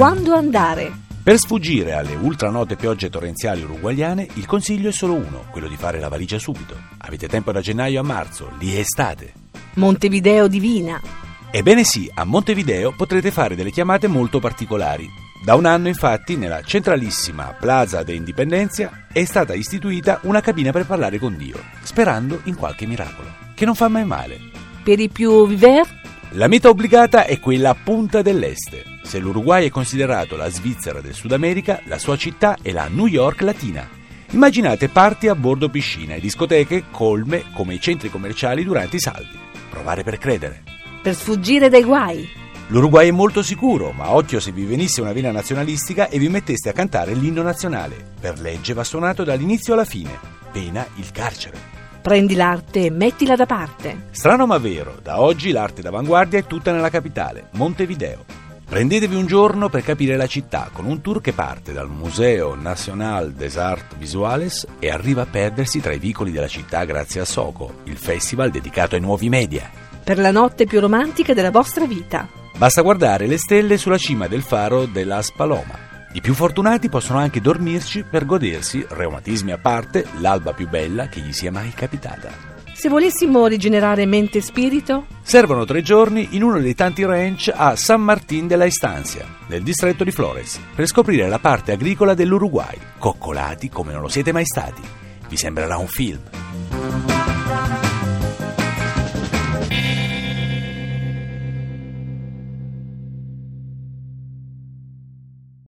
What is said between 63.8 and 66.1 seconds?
Visuales e arriva a perdersi tra i